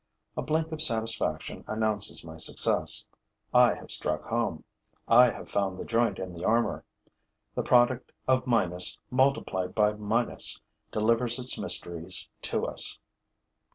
[0.35, 3.07] A blink of satisfaction announces my success.
[3.53, 4.63] I have struck home,
[5.07, 6.83] I have found the joint in the armor.
[7.53, 10.59] The product of minus multiplied by minus
[10.91, 12.97] delivers its mysteries to us.